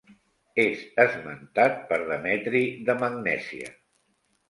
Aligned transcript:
És 0.63 0.81
esmentat 1.03 1.77
per 1.93 2.01
Demetri 2.09 2.65
de 2.91 2.99
Magnèsia. 3.07 3.73